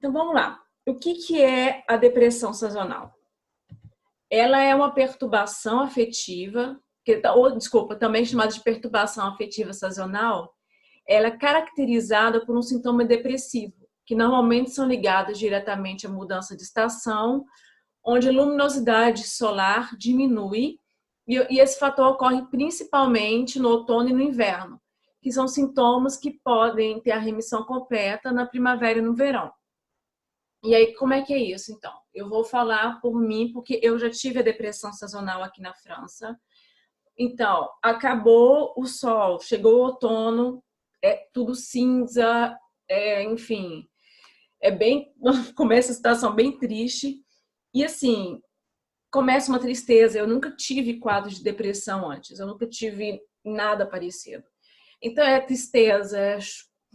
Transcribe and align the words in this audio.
Então 0.00 0.10
vamos 0.10 0.34
lá. 0.34 0.58
O 0.86 0.94
que, 0.94 1.14
que 1.14 1.42
é 1.42 1.84
a 1.86 1.98
depressão 1.98 2.54
sazonal? 2.54 3.12
Ela 4.30 4.58
é 4.62 4.74
uma 4.74 4.94
perturbação 4.94 5.80
afetiva, 5.80 6.80
que, 7.04 7.18
tá, 7.18 7.34
ou 7.34 7.54
desculpa, 7.54 7.94
também 7.94 8.24
chamada 8.24 8.50
de 8.50 8.62
perturbação 8.62 9.26
afetiva 9.26 9.74
sazonal. 9.74 10.54
Ela 11.06 11.26
é 11.26 11.36
caracterizada 11.36 12.46
por 12.46 12.56
um 12.56 12.62
sintoma 12.62 13.04
depressivo, 13.04 13.74
que 14.06 14.14
normalmente 14.14 14.70
são 14.70 14.88
ligados 14.88 15.38
diretamente 15.38 16.06
à 16.06 16.10
mudança 16.10 16.56
de 16.56 16.62
estação, 16.62 17.44
onde 18.02 18.26
a 18.26 18.32
luminosidade 18.32 19.24
solar 19.24 19.94
diminui 19.98 20.78
e 21.28 21.60
esse 21.60 21.78
fator 21.78 22.06
ocorre 22.06 22.46
principalmente 22.46 23.58
no 23.58 23.68
outono 23.68 24.08
e 24.08 24.12
no 24.14 24.22
inverno, 24.22 24.80
que 25.20 25.30
são 25.30 25.46
sintomas 25.46 26.16
que 26.16 26.40
podem 26.42 27.02
ter 27.02 27.10
a 27.10 27.18
remissão 27.18 27.64
completa 27.64 28.32
na 28.32 28.46
primavera 28.46 28.98
e 28.98 29.02
no 29.02 29.14
verão. 29.14 29.52
E 30.62 30.74
aí, 30.74 30.94
como 30.94 31.14
é 31.14 31.22
que 31.22 31.32
é 31.32 31.38
isso, 31.38 31.72
então? 31.72 31.92
Eu 32.12 32.28
vou 32.28 32.44
falar 32.44 33.00
por 33.00 33.18
mim, 33.18 33.50
porque 33.52 33.80
eu 33.82 33.98
já 33.98 34.10
tive 34.10 34.40
a 34.40 34.42
depressão 34.42 34.92
sazonal 34.92 35.42
aqui 35.42 35.62
na 35.62 35.72
França. 35.72 36.38
Então, 37.18 37.68
acabou 37.82 38.74
o 38.76 38.86
sol, 38.86 39.40
chegou 39.40 39.76
o 39.76 39.82
outono, 39.84 40.62
é 41.02 41.26
tudo 41.32 41.54
cinza, 41.54 42.56
é, 42.88 43.22
enfim, 43.24 43.88
é 44.60 44.70
bem, 44.70 45.14
começa 45.56 45.92
a 45.92 45.94
situação 45.94 46.34
bem 46.34 46.58
triste. 46.58 47.22
E 47.72 47.84
assim, 47.84 48.40
começa 49.10 49.50
uma 49.50 49.58
tristeza. 49.58 50.18
Eu 50.18 50.26
nunca 50.26 50.50
tive 50.50 50.98
quadro 50.98 51.30
de 51.30 51.42
depressão 51.42 52.10
antes, 52.10 52.38
eu 52.38 52.46
nunca 52.46 52.66
tive 52.66 53.20
nada 53.44 53.86
parecido. 53.86 54.44
Então 55.02 55.24
é 55.24 55.40
tristeza, 55.40 56.18
é 56.18 56.38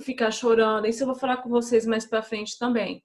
ficar 0.03 0.31
chorando. 0.31 0.87
Isso 0.87 1.03
eu 1.03 1.07
vou 1.07 1.15
falar 1.15 1.37
com 1.37 1.49
vocês 1.49 1.85
mais 1.85 2.05
para 2.05 2.21
frente 2.21 2.57
também. 2.59 3.03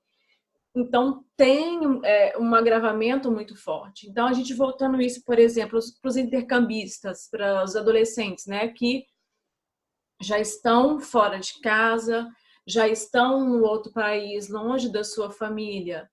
Então, 0.75 1.25
tem 1.37 2.01
é, 2.05 2.39
um 2.39 2.55
agravamento 2.55 3.31
muito 3.31 3.57
forte. 3.57 4.09
Então, 4.09 4.27
a 4.27 4.33
gente 4.33 4.55
voltando 4.55 5.01
isso, 5.01 5.23
por 5.25 5.39
exemplo, 5.39 5.81
para 6.01 6.09
os 6.09 6.17
intercambistas, 6.17 7.29
para 7.29 7.65
os 7.65 7.75
adolescentes, 7.75 8.47
né, 8.47 8.69
que 8.69 9.05
já 10.23 10.39
estão 10.39 11.01
fora 11.01 11.39
de 11.39 11.61
casa, 11.61 12.29
já 12.67 12.87
estão 12.87 13.45
no 13.45 13.65
outro 13.65 13.93
país, 13.93 14.49
longe 14.49 14.93
da 14.93 15.03
sua 15.03 15.31
família, 15.31 16.09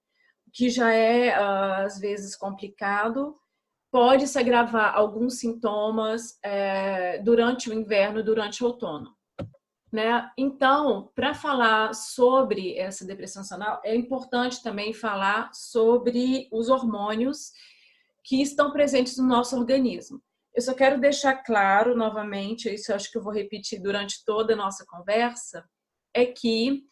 que 0.53 0.69
já 0.69 0.91
é 0.91 1.33
ah, 1.33 1.83
às 1.83 1.99
vezes 1.99 2.35
complicado, 2.35 3.35
pode 3.91 4.27
se 4.27 4.39
agravar 4.39 4.95
alguns 4.95 5.39
sintomas 5.39 6.39
é, 6.43 7.19
durante 7.19 7.69
o 7.69 7.73
inverno, 7.73 8.23
durante 8.23 8.63
o 8.63 8.67
outono. 8.67 9.16
Né? 9.97 10.29
Então, 10.37 11.11
para 11.15 11.33
falar 11.33 11.91
sobre 11.95 12.77
essa 12.77 13.03
depressão 13.03 13.43
sanal, 13.43 13.81
é 13.83 13.95
importante 13.95 14.61
também 14.61 14.93
falar 14.93 15.49
sobre 15.51 16.47
os 16.51 16.69
hormônios 16.69 17.51
que 18.23 18.39
estão 18.39 18.71
presentes 18.71 19.17
no 19.17 19.25
nosso 19.25 19.57
organismo. 19.57 20.21
Eu 20.53 20.61
só 20.61 20.75
quero 20.75 21.01
deixar 21.01 21.37
claro 21.37 21.95
novamente, 21.95 22.71
isso 22.71 22.91
eu 22.91 22.95
acho 22.95 23.11
que 23.11 23.17
eu 23.17 23.23
vou 23.23 23.33
repetir 23.33 23.81
durante 23.81 24.23
toda 24.23 24.53
a 24.53 24.55
nossa 24.55 24.85
conversa, 24.85 25.67
é 26.13 26.27
que 26.27 26.83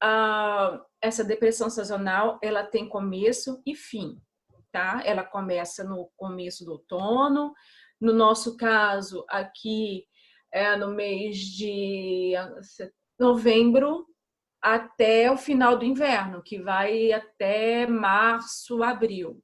uh, 0.00 0.80
essa 1.02 1.24
depressão 1.24 1.68
sazonal 1.68 2.38
ela 2.40 2.62
tem 2.62 2.88
começo 2.88 3.60
e 3.66 3.74
fim, 3.74 4.16
tá? 4.70 5.02
Ela 5.04 5.24
começa 5.24 5.82
no 5.82 6.08
começo 6.16 6.64
do 6.64 6.70
outono, 6.70 7.52
no 8.00 8.12
nosso 8.12 8.56
caso 8.56 9.24
aqui 9.28 10.04
é, 10.54 10.76
no 10.76 10.92
mês 10.92 11.38
de 11.38 12.32
novembro 13.18 14.06
até 14.62 15.28
o 15.28 15.36
final 15.36 15.76
do 15.76 15.84
inverno, 15.84 16.40
que 16.44 16.62
vai 16.62 17.10
até 17.10 17.88
março, 17.88 18.80
abril. 18.80 19.42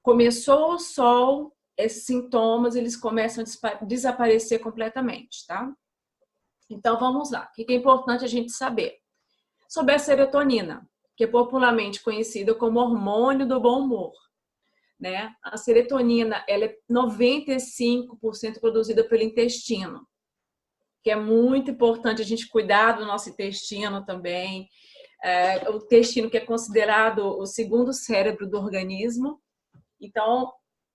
Começou 0.00 0.74
o 0.74 0.78
sol, 0.78 1.52
esses 1.76 2.06
sintomas 2.06 2.76
eles 2.76 2.96
começam 2.96 3.44
a 3.64 3.84
desaparecer 3.84 4.60
completamente, 4.60 5.44
tá? 5.44 5.70
Então 6.70 7.00
vamos 7.00 7.32
lá. 7.32 7.50
O 7.50 7.52
que 7.52 7.72
é 7.72 7.74
importante 7.74 8.24
a 8.24 8.28
gente 8.28 8.52
saber? 8.52 8.96
Sobre 9.68 9.94
a 9.94 9.98
serotonina, 9.98 10.88
que 11.16 11.24
é 11.24 11.26
popularmente 11.26 12.00
conhecida 12.00 12.54
como 12.54 12.78
hormônio 12.78 13.46
do 13.46 13.60
bom 13.60 13.80
humor. 13.80 14.12
Né? 15.00 15.34
A 15.42 15.56
serotonina 15.56 16.44
ela 16.48 16.64
é 16.64 16.78
95% 16.88 18.60
produzida 18.60 19.02
pelo 19.02 19.22
intestino 19.22 20.07
que 21.02 21.10
é 21.10 21.16
muito 21.16 21.70
importante 21.70 22.22
a 22.22 22.24
gente 22.24 22.48
cuidar 22.48 22.92
do 22.92 23.06
nosso 23.06 23.30
intestino 23.30 24.04
também. 24.04 24.68
É, 25.22 25.68
o 25.70 25.76
intestino 25.76 26.30
que 26.30 26.36
é 26.36 26.44
considerado 26.44 27.38
o 27.38 27.46
segundo 27.46 27.92
cérebro 27.92 28.48
do 28.48 28.58
organismo. 28.58 29.40
Então, 30.00 30.52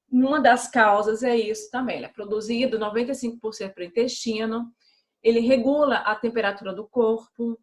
uma 0.09 0.39
das 0.39 0.67
causas 0.69 1.23
é 1.23 1.35
isso 1.35 1.69
também. 1.71 1.97
Ele 1.97 2.05
é 2.05 2.09
produzido 2.09 2.79
95% 2.79 3.73
para 3.73 3.81
o 3.81 3.87
intestino, 3.87 4.71
ele 5.23 5.39
regula 5.39 5.97
a 5.97 6.15
temperatura 6.15 6.73
do 6.73 6.87
corpo, 6.87 7.57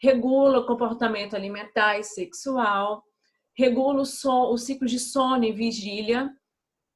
regula 0.00 0.60
o 0.60 0.66
comportamento 0.66 1.34
alimentar 1.34 1.98
e 1.98 2.04
sexual, 2.04 3.02
regula 3.56 4.02
o, 4.02 4.04
son, 4.04 4.52
o 4.52 4.58
ciclo 4.58 4.86
de 4.86 4.98
sono 4.98 5.44
e 5.44 5.52
vigília, 5.52 6.30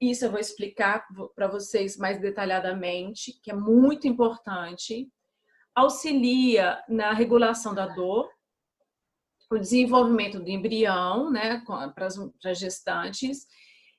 isso 0.01 0.25
eu 0.25 0.31
vou 0.31 0.41
explicar 0.41 1.07
para 1.35 1.49
vocês 1.49 1.97
mais 1.97 2.21
detalhadamente, 2.21 3.33
que 3.43 3.51
é 3.51 3.55
muito 3.55 4.07
importante. 4.07 5.11
Auxilia 5.75 6.83
na 6.89 7.13
regulação 7.13 7.75
da 7.75 7.87
dor, 7.87 8.31
o 9.51 9.59
desenvolvimento 9.59 10.41
do 10.41 10.51
embrião, 10.51 11.31
né, 11.31 11.63
para 11.95 12.07
as 12.07 12.59
gestantes, 12.59 13.47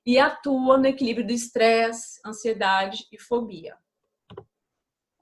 e 0.06 0.18
atua 0.20 0.78
no 0.78 0.88
equilíbrio 0.88 1.26
do 1.26 1.34
estresse, 1.34 2.20
ansiedade 2.26 3.06
e 3.12 3.20
fobia. 3.20 3.78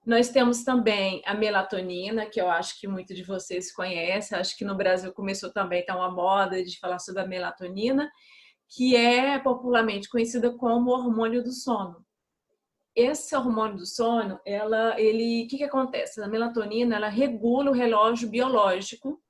Nós 0.06 0.30
temos 0.30 0.64
também 0.64 1.24
a 1.26 1.34
melatonina, 1.34 2.28
que 2.28 2.40
eu 2.40 2.50
acho 2.50 2.80
que 2.80 2.88
muitos 2.88 3.16
de 3.16 3.24
vocês 3.24 3.74
conhecem, 3.74 4.38
acho 4.38 4.56
que 4.56 4.64
no 4.64 4.76
Brasil 4.76 5.12
começou 5.12 5.52
também, 5.52 5.84
tá 5.84 5.96
uma 5.96 6.12
moda 6.12 6.64
de 6.64 6.78
falar 6.80 7.00
sobre 7.00 7.24
a 7.24 7.28
melatonina, 7.28 8.12
que 8.70 8.96
é 8.96 9.40
popularmente 9.40 10.10
conhecida 10.10 10.52
como 10.52 10.92
hormônio 10.92 11.44
do 11.44 11.52
sono. 11.52 12.06
Esse 12.96 13.36
hormônio 13.36 13.78
do 13.78 13.86
sono, 13.86 14.40
ela, 14.46 15.00
ele, 15.00 15.44
o 15.46 15.48
que, 15.48 15.58
que 15.58 15.64
acontece? 15.64 16.22
A 16.22 16.28
melatonina, 16.28 16.96
ela 16.96 17.10
regula 17.10 17.72
o 17.72 17.74
relógio 17.74 18.30
biológico 18.30 19.22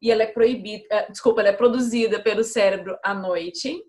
e 0.00 0.10
ela 0.10 0.24
é 0.24 0.26
proibida, 0.26 0.84
eh, 0.90 1.10
desculpa, 1.10 1.40
ela 1.40 1.50
é 1.50 1.56
produzida 1.56 2.20
pelo 2.20 2.42
cérebro 2.42 2.98
à 3.04 3.14
noite. 3.14 3.80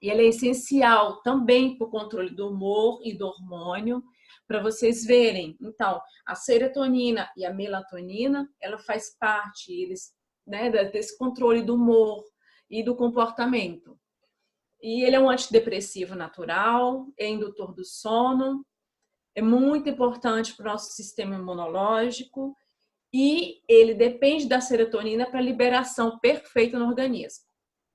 E 0.00 0.10
ela 0.10 0.22
é 0.22 0.26
essencial 0.26 1.20
também 1.22 1.76
para 1.76 1.86
o 1.86 1.90
controle 1.90 2.34
do 2.34 2.48
humor 2.48 3.00
e 3.04 3.12
do 3.16 3.26
hormônio, 3.26 4.02
para 4.48 4.62
vocês 4.62 5.04
verem. 5.04 5.56
Então, 5.60 6.00
a 6.26 6.34
serotonina 6.34 7.30
e 7.36 7.44
a 7.44 7.52
melatonina, 7.52 8.48
ela 8.60 8.78
faz 8.78 9.14
parte 9.18 9.70
eles, 9.70 10.14
né, 10.46 10.70
desse 10.70 11.16
controle 11.18 11.62
do 11.62 11.74
humor, 11.74 12.24
e 12.72 12.82
do 12.82 12.96
comportamento. 12.96 14.00
E 14.82 15.04
ele 15.04 15.14
é 15.14 15.20
um 15.20 15.28
antidepressivo 15.28 16.14
natural, 16.14 17.06
é 17.18 17.28
indutor 17.28 17.74
do 17.74 17.84
sono, 17.84 18.66
é 19.36 19.42
muito 19.42 19.90
importante 19.90 20.56
para 20.56 20.64
o 20.64 20.72
nosso 20.72 20.92
sistema 20.92 21.36
imunológico 21.36 22.56
e 23.12 23.60
ele 23.68 23.94
depende 23.94 24.48
da 24.48 24.60
serotonina 24.60 25.30
para 25.30 25.40
liberação 25.40 26.18
perfeita 26.18 26.78
no 26.78 26.86
organismo, 26.86 27.44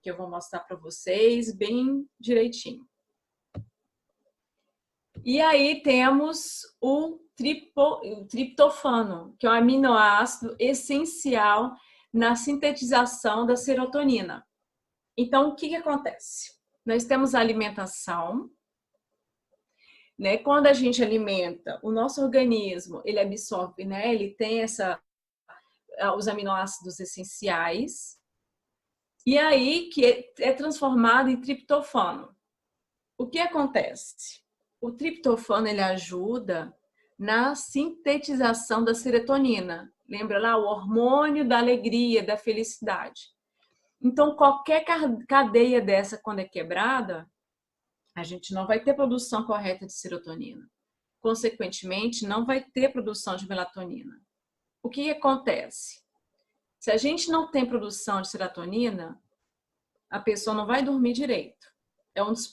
que 0.01 0.11
eu 0.11 0.16
vou 0.16 0.29
mostrar 0.29 0.59
para 0.59 0.77
vocês 0.77 1.53
bem 1.53 2.07
direitinho. 2.19 2.87
E 5.25 5.41
aí 5.41 5.81
temos 5.81 6.61
o, 6.79 7.19
tripo, 7.35 7.99
o 8.03 8.25
triptofano, 8.27 9.35
que 9.39 9.47
é 9.47 9.49
um 9.49 9.53
aminoácido 9.53 10.55
essencial 10.59 11.75
na 12.13 12.35
sintetização 12.35 13.46
da 13.46 13.55
serotonina. 13.55 14.47
Então, 15.17 15.49
o 15.49 15.55
que, 15.55 15.69
que 15.69 15.75
acontece? 15.75 16.55
Nós 16.85 17.03
temos 17.05 17.34
a 17.34 17.40
alimentação, 17.40 18.49
né? 20.17 20.37
Quando 20.37 20.67
a 20.67 20.73
gente 20.73 21.03
alimenta, 21.03 21.79
o 21.84 21.91
nosso 21.91 22.22
organismo, 22.22 23.02
ele 23.03 23.19
absorve, 23.19 23.84
né? 23.84 24.14
Ele 24.14 24.31
tem 24.35 24.61
essa 24.61 25.02
os 26.16 26.28
aminoácidos 26.28 26.99
essenciais. 26.99 28.17
E 29.25 29.37
aí 29.37 29.90
que 29.90 30.05
é, 30.05 30.34
é 30.40 30.53
transformado 30.53 31.29
em 31.29 31.41
triptofano. 31.41 32.35
O 33.17 33.28
que 33.28 33.40
acontece? 33.40 34.41
O 34.79 34.91
triptofano 34.91 35.67
ele 35.67 35.81
ajuda 35.81 36.75
na 37.17 37.55
sintetização 37.55 38.84
da 38.84 38.93
serotonina. 38.93 39.91
Lembra 40.08 40.40
lá 40.40 40.55
o 40.55 40.66
hormônio 40.66 41.47
da 41.47 41.58
alegria, 41.58 42.23
da 42.23 42.37
felicidade. 42.37 43.35
Então, 44.02 44.35
qualquer 44.35 44.85
cadeia 45.28 45.82
dessa, 45.82 46.17
quando 46.17 46.40
é 46.40 46.46
quebrada, 46.46 47.29
a 48.16 48.23
gente 48.23 48.53
não 48.53 48.66
vai 48.66 48.79
ter 48.84 48.94
produção 48.94 49.46
correta 49.46 49.85
de 49.85 49.94
serotonina. 49.94 50.67
Consequentemente, 51.20 52.28
não 52.28 52.46
vai 52.46 52.64
ter 52.64 52.90
produção 52.90 53.35
de 53.35 53.47
melatonina. 53.47 54.20
O 54.82 54.90
que 54.90 55.09
acontece? 55.09 56.02
Se 56.79 56.91
a 56.91 56.97
gente 56.97 57.29
não 57.29 57.52
tem 57.52 57.66
produção 57.66 58.22
de 58.22 58.29
serotonina, 58.29 59.20
a 60.09 60.20
pessoa 60.20 60.55
não 60.55 60.66
vai 60.66 60.84
dormir 60.84 61.14
direito. 61.14 61.67
É 62.16 62.23
um 62.23 62.32
dos, 62.32 62.52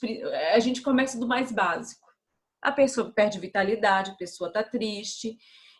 a 0.53 0.59
gente 0.59 0.81
começa 0.81 1.19
do 1.19 1.27
mais 1.27 1.51
básico. 1.51 2.05
A 2.61 2.71
pessoa 2.71 3.11
perde 3.11 3.39
vitalidade, 3.39 4.11
a 4.11 4.15
pessoa 4.15 4.47
está 4.49 4.63
triste 4.63 5.37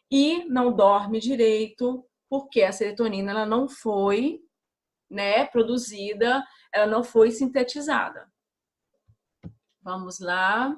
e 0.09 0.45
não 0.45 0.75
dorme 0.75 1.19
direito 1.19 2.07
porque 2.29 2.63
a 2.63 2.71
serotonina 2.71 3.31
ela 3.31 3.45
não 3.45 3.67
foi 3.67 4.44
né, 5.09 5.45
produzida, 5.45 6.43
ela 6.73 6.87
não 6.87 7.03
foi 7.03 7.31
sintetizada. 7.31 8.31
Vamos 9.81 10.19
lá. 10.19 10.77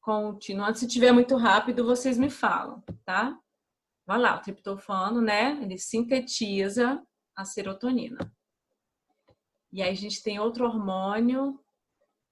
Continuando. 0.00 0.78
Se 0.78 0.88
tiver 0.88 1.12
muito 1.12 1.36
rápido, 1.36 1.84
vocês 1.84 2.16
me 2.16 2.30
falam, 2.30 2.82
tá? 3.04 3.38
Vai 4.06 4.18
lá, 4.18 4.36
o 4.36 4.40
triptofano, 4.40 5.20
né? 5.20 5.60
Ele 5.62 5.76
sintetiza 5.76 7.02
a 7.36 7.44
serotonina. 7.44 8.18
E 9.70 9.82
aí 9.82 9.90
a 9.90 9.94
gente 9.94 10.22
tem 10.22 10.40
outro 10.40 10.64
hormônio. 10.64 11.60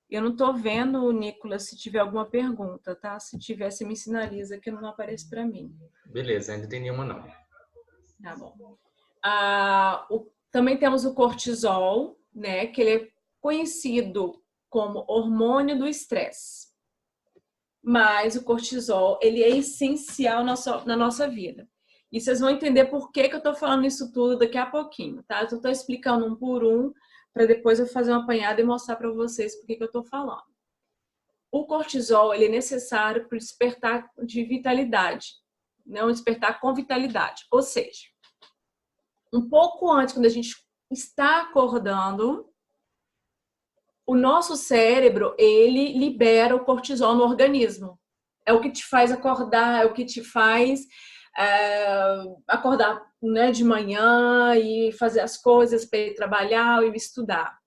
Eu 0.09 0.23
não 0.23 0.35
tô 0.35 0.55
vendo, 0.55 1.13
Nicolas, 1.13 1.65
se 1.65 1.77
tiver 1.77 1.99
alguma 1.99 2.25
pergunta, 2.25 2.95
tá? 2.97 3.21
Se 3.21 3.39
tiver, 3.39 3.71
você 3.71 3.85
me 3.85 3.95
sinaliza 3.95 4.59
que 4.59 4.71
não 4.71 4.89
aparece 4.89 5.29
para 5.29 5.45
mim. 5.45 5.77
Beleza, 6.07 6.55
ainda 6.55 6.69
tem 6.69 6.81
nenhuma 6.81 7.05
não. 7.05 7.23
Tá 8.23 8.35
bom. 8.37 8.79
Ah, 9.23 10.07
o, 10.09 10.31
também 10.51 10.77
temos 10.77 11.05
o 11.05 11.15
cortisol, 11.15 12.19
né? 12.35 12.67
Que 12.67 12.81
ele 12.81 12.91
é 12.91 13.09
conhecido 13.41 14.43
como 14.69 15.05
hormônio 15.09 15.79
do 15.79 15.87
estresse. 15.87 16.67
Mas 17.83 18.35
o 18.35 18.43
cortisol, 18.43 19.19
ele 19.23 19.43
é 19.43 19.49
essencial 19.49 20.45
na, 20.45 20.97
nossa 20.97 21.29
vida. 21.29 21.69
E 22.11 22.21
vocês 22.21 22.41
vão 22.41 22.51
entender 22.51 22.87
por 22.87 23.13
que, 23.13 23.29
que 23.29 23.35
eu 23.35 23.39
estou 23.39 23.55
falando 23.55 23.87
isso 23.87 24.13
tudo 24.13 24.39
daqui 24.39 24.59
a 24.59 24.67
pouquinho, 24.67 25.23
tá? 25.23 25.43
Eu 25.43 25.57
estou 25.57 25.71
explicando 25.71 26.27
um 26.27 26.35
por 26.35 26.65
um, 26.65 26.93
para 27.33 27.47
depois 27.47 27.79
eu 27.79 27.87
fazer 27.87 28.13
uma 28.13 28.23
apanhada 28.23 28.61
e 28.61 28.65
mostrar 28.65 28.97
para 28.97 29.11
vocês 29.11 29.57
por 29.57 29.67
que, 29.67 29.77
que 29.77 29.83
eu 29.83 29.87
estou 29.87 30.03
falando. 30.03 30.45
O 31.51 31.67
cortisol, 31.67 32.35
ele 32.35 32.47
é 32.47 32.49
necessário 32.49 33.29
para 33.29 33.39
despertar 33.39 34.11
de 34.25 34.43
vitalidade, 34.43 35.35
não 35.85 36.11
despertar 36.11 36.61
com 36.61 36.75
vitalidade. 36.75 37.47
Ou 37.51 37.63
seja, 37.63 38.09
um 39.33 39.49
pouco 39.49 39.91
antes, 39.91 40.15
quando 40.15 40.27
a 40.27 40.31
gente 40.31 40.57
está 40.91 41.43
acordando, 41.43 42.49
o 44.07 44.15
nosso 44.15 44.57
cérebro, 44.57 45.35
ele 45.37 45.99
libera 45.99 46.55
o 46.55 46.65
cortisol 46.65 47.15
no 47.15 47.25
organismo. 47.25 47.99
É 48.47 48.53
o 48.53 48.61
que 48.61 48.71
te 48.71 48.85
faz 48.85 49.11
acordar, 49.11 49.83
é 49.83 49.87
o 49.87 49.93
que 49.93 50.05
te 50.05 50.23
faz 50.23 50.87
é, 51.37 52.23
acordar 52.47 53.05
né, 53.21 53.51
de 53.51 53.65
manhã 53.65 54.55
e 54.57 54.93
fazer 54.93 55.21
as 55.21 55.37
coisas 55.37 55.85
para 55.85 55.99
ir 55.99 56.15
trabalhar 56.15 56.85
e 56.85 56.97
estudar. 56.97 57.59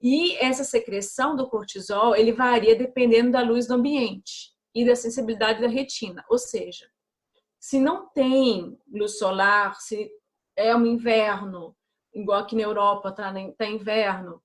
E 0.00 0.36
essa 0.36 0.62
secreção 0.62 1.34
do 1.34 1.48
cortisol, 1.48 2.14
ele 2.14 2.32
varia 2.32 2.76
dependendo 2.76 3.32
da 3.32 3.42
luz 3.42 3.66
do 3.66 3.74
ambiente 3.74 4.54
e 4.74 4.84
da 4.84 4.94
sensibilidade 4.94 5.60
da 5.60 5.68
retina. 5.68 6.24
Ou 6.28 6.38
seja, 6.38 6.86
se 7.58 7.80
não 7.80 8.08
tem 8.10 8.78
luz 8.88 9.18
solar, 9.18 9.74
se 9.80 10.10
é 10.56 10.74
um 10.74 10.86
inverno, 10.86 11.76
igual 12.14 12.40
aqui 12.40 12.56
na 12.56 12.62
Europa 12.62 13.12
tá, 13.12 13.32
tá 13.56 13.66
inverno, 13.66 14.42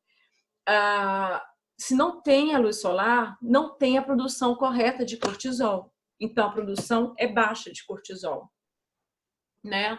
ah, 0.68 1.44
se 1.78 1.96
não 1.96 2.22
tem 2.22 2.54
a 2.54 2.60
luz 2.60 2.80
solar, 2.80 3.38
não 3.42 3.75
tem 3.75 3.98
a 3.98 4.04
produção 4.04 4.54
correta 4.56 5.04
de 5.04 5.18
cortisol. 5.18 5.92
Então, 6.19 6.48
a 6.48 6.52
produção 6.52 7.16
é 7.18 7.28
baixa 7.28 7.72
de 7.72 7.84
cortisol, 7.84 8.52
né? 9.63 9.98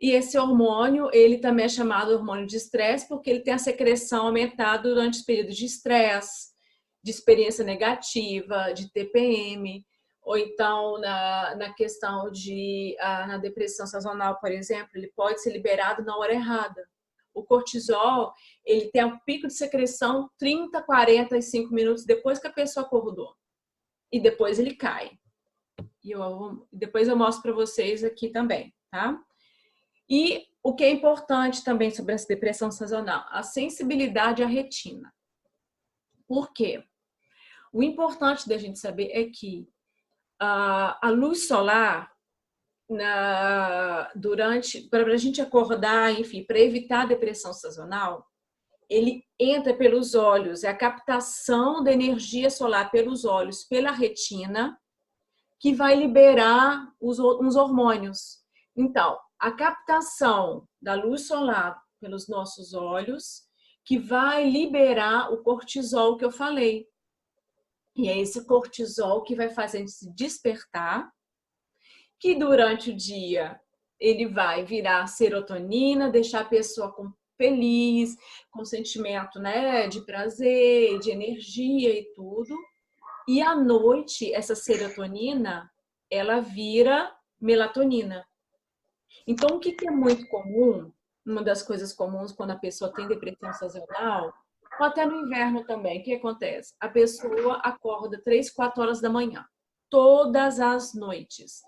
E 0.00 0.12
esse 0.12 0.38
hormônio, 0.38 1.10
ele 1.12 1.38
também 1.38 1.66
é 1.66 1.68
chamado 1.68 2.12
hormônio 2.14 2.46
de 2.46 2.56
estresse 2.56 3.06
porque 3.08 3.28
ele 3.28 3.40
tem 3.40 3.52
a 3.52 3.58
secreção 3.58 4.26
aumentada 4.26 4.88
durante 4.88 5.18
os 5.18 5.24
períodos 5.24 5.56
de 5.56 5.66
estresse, 5.66 6.48
de 7.02 7.10
experiência 7.10 7.64
negativa, 7.64 8.72
de 8.72 8.90
TPM, 8.90 9.84
ou 10.28 10.36
então 10.36 11.00
na, 11.00 11.54
na 11.56 11.72
questão 11.72 12.30
de 12.30 12.94
ah, 13.00 13.26
na 13.26 13.38
depressão 13.38 13.86
sazonal, 13.86 14.38
por 14.38 14.52
exemplo, 14.52 14.90
ele 14.94 15.10
pode 15.16 15.40
ser 15.40 15.50
liberado 15.50 16.04
na 16.04 16.14
hora 16.18 16.34
errada 16.34 16.86
o 17.32 17.42
cortisol, 17.42 18.34
ele 18.62 18.90
tem 18.90 19.04
um 19.06 19.18
pico 19.20 19.46
de 19.46 19.54
secreção 19.54 20.28
30, 20.36 20.82
45 20.82 21.72
minutos 21.72 22.04
depois 22.04 22.38
que 22.38 22.46
a 22.46 22.52
pessoa 22.52 22.84
acordou. 22.84 23.34
E 24.12 24.20
depois 24.20 24.58
ele 24.58 24.74
cai. 24.74 25.12
E 26.04 26.10
eu, 26.10 26.68
depois 26.70 27.08
eu 27.08 27.16
mostro 27.16 27.42
para 27.42 27.52
vocês 27.52 28.04
aqui 28.04 28.28
também, 28.28 28.74
tá? 28.90 29.18
E 30.10 30.46
o 30.62 30.74
que 30.74 30.84
é 30.84 30.90
importante 30.90 31.64
também 31.64 31.90
sobre 31.90 32.12
essa 32.12 32.28
depressão 32.28 32.70
sazonal? 32.70 33.24
A 33.30 33.42
sensibilidade 33.42 34.42
à 34.42 34.46
retina. 34.46 35.10
Por 36.26 36.52
quê? 36.52 36.84
O 37.72 37.82
importante 37.82 38.46
da 38.46 38.58
gente 38.58 38.78
saber 38.78 39.10
é 39.12 39.24
que 39.30 39.66
a, 40.40 41.10
luz 41.10 41.48
solar 41.48 42.12
na, 42.88 44.10
durante 44.14 44.82
para 44.82 45.04
a 45.12 45.16
gente 45.16 45.40
acordar, 45.40 46.18
enfim, 46.18 46.44
para 46.44 46.58
evitar 46.58 47.02
a 47.02 47.06
depressão 47.06 47.52
sazonal, 47.52 48.26
ele 48.88 49.22
entra 49.38 49.74
pelos 49.74 50.14
olhos, 50.14 50.64
é 50.64 50.68
a 50.68 50.76
captação 50.76 51.82
da 51.84 51.92
energia 51.92 52.48
solar 52.48 52.90
pelos 52.90 53.24
olhos, 53.24 53.64
pela 53.64 53.90
retina, 53.90 54.78
que 55.60 55.74
vai 55.74 55.94
liberar 55.94 56.90
os, 57.00 57.18
hormônios. 57.18 58.38
Então, 58.76 59.18
a 59.38 59.52
captação 59.52 60.66
da 60.80 60.94
luz 60.94 61.26
solar 61.26 61.80
pelos 62.00 62.28
nossos 62.28 62.72
olhos, 62.72 63.42
que 63.84 63.98
vai 63.98 64.48
liberar 64.48 65.32
o 65.32 65.42
cortisol 65.42 66.16
que 66.16 66.24
eu 66.24 66.30
falei. 66.30 66.86
E 67.98 68.08
é 68.08 68.16
esse 68.16 68.46
cortisol 68.46 69.24
que 69.24 69.34
vai 69.34 69.50
fazer 69.50 69.78
a 69.78 69.80
gente 69.80 69.90
se 69.90 70.14
despertar 70.14 71.12
que 72.20 72.36
durante 72.36 72.90
o 72.90 72.96
dia 72.96 73.60
ele 73.98 74.28
vai 74.28 74.64
virar 74.64 75.08
serotonina, 75.08 76.08
deixar 76.08 76.42
a 76.42 76.48
pessoa 76.48 76.92
com 76.92 77.12
feliz, 77.36 78.16
com 78.52 78.64
sentimento 78.64 79.40
né, 79.40 79.88
de 79.88 80.00
prazer, 80.04 81.00
de 81.00 81.10
energia 81.10 81.98
e 81.98 82.04
tudo. 82.14 82.56
E 83.26 83.42
à 83.42 83.54
noite, 83.54 84.32
essa 84.32 84.54
serotonina, 84.54 85.68
ela 86.08 86.40
vira 86.40 87.12
melatonina. 87.40 88.24
Então, 89.26 89.56
o 89.56 89.60
que 89.60 89.74
é 89.86 89.90
muito 89.90 90.26
comum, 90.28 90.92
uma 91.26 91.42
das 91.42 91.62
coisas 91.62 91.92
comuns 91.92 92.32
quando 92.32 92.52
a 92.52 92.58
pessoa 92.58 92.92
tem 92.92 93.08
depressão 93.08 93.52
sazonal, 93.52 94.32
ou 94.78 94.86
até 94.86 95.04
no 95.04 95.16
inverno 95.16 95.64
também, 95.64 96.00
o 96.00 96.02
que 96.02 96.14
acontece? 96.14 96.74
A 96.80 96.88
pessoa 96.88 97.56
acorda 97.56 98.20
3, 98.22 98.50
4 98.50 98.82
horas 98.82 99.00
da 99.00 99.10
manhã, 99.10 99.44
todas 99.90 100.60
as 100.60 100.94
noites 100.94 101.62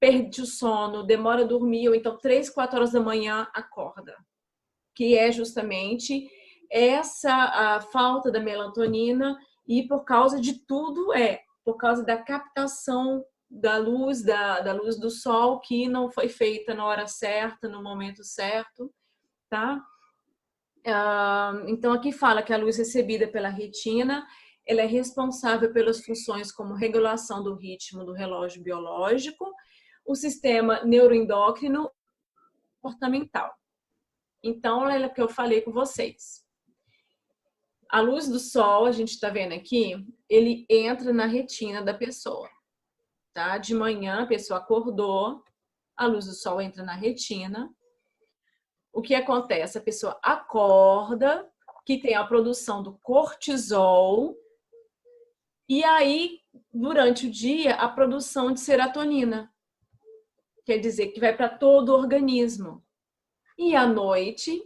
perde 0.00 0.42
o 0.42 0.46
sono, 0.46 1.02
demora 1.02 1.42
a 1.42 1.46
dormir, 1.46 1.88
ou 1.88 1.94
então 1.94 2.16
três, 2.18 2.48
quatro 2.48 2.76
horas 2.76 2.92
da 2.92 3.00
manhã 3.00 3.48
acorda. 3.52 4.16
Que 4.94 5.16
é 5.16 5.30
justamente 5.30 6.28
essa 6.70 7.32
a 7.32 7.80
falta 7.80 8.30
da 8.30 8.40
melatonina 8.40 9.38
e 9.66 9.86
por 9.86 10.04
causa 10.04 10.40
de 10.40 10.64
tudo 10.66 11.14
é 11.14 11.40
por 11.64 11.76
causa 11.76 12.04
da 12.04 12.16
captação 12.16 13.24
da 13.50 13.78
luz 13.78 14.22
da, 14.22 14.60
da 14.60 14.72
luz 14.72 14.98
do 14.98 15.10
sol 15.10 15.60
que 15.60 15.88
não 15.88 16.10
foi 16.10 16.28
feita 16.28 16.74
na 16.74 16.84
hora 16.84 17.06
certa, 17.06 17.68
no 17.68 17.82
momento 17.82 18.22
certo, 18.22 18.92
tá? 19.48 19.82
Então 21.66 21.92
aqui 21.92 22.12
fala 22.12 22.42
que 22.42 22.52
a 22.52 22.56
luz 22.56 22.78
recebida 22.78 23.28
pela 23.28 23.48
retina 23.48 24.26
ela 24.66 24.82
é 24.82 24.86
responsável 24.86 25.72
pelas 25.72 26.04
funções 26.04 26.52
como 26.52 26.74
regulação 26.74 27.42
do 27.42 27.54
ritmo 27.54 28.04
do 28.04 28.12
relógio 28.12 28.62
biológico 28.62 29.50
o 30.08 30.14
sistema 30.14 30.82
neuroendócrino 30.84 31.90
comportamental. 32.80 33.54
Então, 34.42 34.88
é 34.88 35.06
o 35.06 35.12
que 35.12 35.20
eu 35.20 35.28
falei 35.28 35.60
com 35.60 35.70
vocês. 35.70 36.42
A 37.90 38.00
luz 38.00 38.26
do 38.26 38.38
sol, 38.38 38.86
a 38.86 38.92
gente 38.92 39.10
está 39.10 39.28
vendo 39.28 39.52
aqui, 39.52 39.94
ele 40.28 40.64
entra 40.70 41.12
na 41.12 41.26
retina 41.26 41.82
da 41.82 41.92
pessoa. 41.92 42.48
Tá? 43.34 43.58
De 43.58 43.74
manhã, 43.74 44.22
a 44.22 44.26
pessoa 44.26 44.60
acordou, 44.60 45.42
a 45.94 46.06
luz 46.06 46.24
do 46.24 46.32
sol 46.32 46.60
entra 46.60 46.82
na 46.82 46.94
retina. 46.94 47.70
O 48.92 49.02
que 49.02 49.14
acontece? 49.14 49.78
A 49.78 49.82
pessoa 49.82 50.18
acorda, 50.22 51.48
que 51.84 51.98
tem 51.98 52.14
a 52.14 52.24
produção 52.24 52.82
do 52.82 52.98
cortisol, 52.98 54.36
e 55.68 55.84
aí, 55.84 56.40
durante 56.72 57.26
o 57.26 57.30
dia, 57.30 57.74
a 57.74 57.88
produção 57.88 58.52
de 58.52 58.60
serotonina 58.60 59.52
quer 60.64 60.78
dizer 60.78 61.08
que 61.08 61.20
vai 61.20 61.36
para 61.36 61.48
todo 61.48 61.90
o 61.90 61.94
organismo. 61.94 62.82
E 63.56 63.76
à 63.76 63.86
noite, 63.86 64.62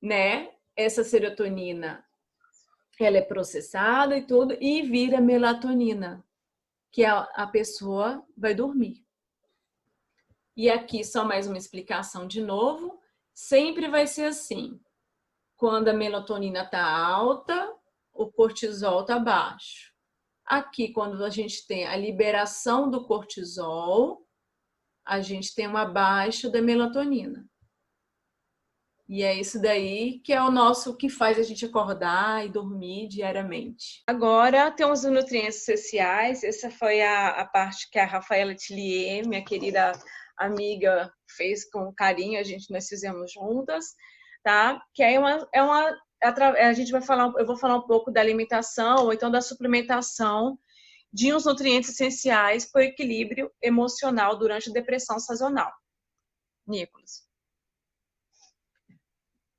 né, 0.00 0.52
essa 0.76 1.02
serotonina 1.02 2.04
ela 2.98 3.18
é 3.18 3.22
processada 3.22 4.16
e 4.16 4.26
tudo 4.26 4.56
e 4.60 4.82
vira 4.82 5.20
melatonina, 5.20 6.24
que 6.90 7.04
a, 7.04 7.20
a 7.34 7.46
pessoa 7.46 8.24
vai 8.36 8.54
dormir. 8.54 9.04
E 10.56 10.70
aqui 10.70 11.04
só 11.04 11.24
mais 11.24 11.46
uma 11.46 11.58
explicação 11.58 12.26
de 12.26 12.40
novo. 12.40 12.98
Sempre 13.36 13.86
vai 13.86 14.06
ser 14.06 14.24
assim. 14.24 14.80
Quando 15.56 15.88
a 15.88 15.92
melatonina 15.92 16.62
está 16.62 16.82
alta, 16.82 17.70
o 18.14 18.32
cortisol 18.32 19.02
está 19.02 19.18
baixo. 19.18 19.92
Aqui, 20.44 20.90
quando 20.90 21.22
a 21.22 21.28
gente 21.28 21.66
tem 21.66 21.86
a 21.86 21.96
liberação 21.96 22.90
do 22.90 23.04
cortisol, 23.04 24.26
a 25.04 25.20
gente 25.20 25.54
tem 25.54 25.66
uma 25.66 25.84
baixa 25.84 26.48
da 26.48 26.62
melatonina. 26.62 27.46
E 29.08 29.22
é 29.22 29.34
isso 29.34 29.60
daí 29.60 30.18
que 30.20 30.32
é 30.32 30.42
o 30.42 30.50
nosso 30.50 30.96
que 30.96 31.08
faz 31.08 31.38
a 31.38 31.42
gente 31.42 31.64
acordar 31.64 32.44
e 32.44 32.48
dormir 32.48 33.06
diariamente. 33.06 34.02
Agora 34.06 34.70
temos 34.70 35.04
os 35.04 35.12
nutrientes 35.12 35.68
essenciais. 35.68 36.42
Essa 36.42 36.70
foi 36.70 37.02
a, 37.02 37.28
a 37.28 37.44
parte 37.44 37.88
que 37.90 37.98
a 37.98 38.06
Rafaela 38.06 38.54
Tillier, 38.54 39.28
minha 39.28 39.44
querida 39.44 39.92
amiga, 40.36 41.12
fez 41.36 41.68
com 41.70 41.92
carinho. 41.94 42.38
A 42.38 42.42
gente 42.42 42.72
nós 42.72 42.86
fizemos 42.88 43.32
juntas, 43.32 43.94
tá? 44.42 44.82
Que 44.94 45.02
é 45.02 45.18
uma, 45.18 45.48
é 45.52 45.62
uma 45.62 45.96
a 46.22 46.72
gente 46.72 46.90
vai 46.90 47.02
falar, 47.02 47.32
eu 47.36 47.46
vou 47.46 47.56
falar 47.56 47.76
um 47.76 47.86
pouco 47.86 48.10
da 48.10 48.20
alimentação 48.20 49.04
ou 49.04 49.12
então 49.12 49.30
da 49.30 49.42
suplementação 49.42 50.58
de 51.12 51.32
uns 51.32 51.44
nutrientes 51.44 51.90
essenciais 51.90 52.70
para 52.70 52.80
o 52.80 52.84
equilíbrio 52.84 53.50
emocional 53.62 54.38
durante 54.38 54.70
a 54.70 54.72
depressão 54.72 55.18
sazonal. 55.18 55.72
Nicolas. 56.66 57.26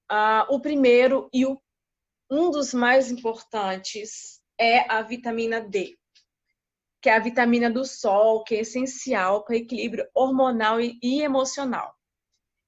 Ah, 0.10 0.46
o 0.50 0.60
primeiro 0.60 1.30
e 1.34 1.46
o, 1.46 1.62
um 2.30 2.50
dos 2.50 2.74
mais 2.74 3.12
importantes 3.12 4.42
é 4.60 4.92
a 4.92 5.02
vitamina 5.02 5.62
D, 5.62 5.98
que 7.08 7.12
é 7.12 7.16
a 7.16 7.20
vitamina 7.20 7.72
do 7.72 7.86
sol, 7.86 8.44
que 8.44 8.54
é 8.54 8.60
essencial 8.60 9.46
para 9.46 9.56
equilíbrio 9.56 10.06
hormonal 10.14 10.78
e, 10.82 11.22
emocional. 11.22 11.96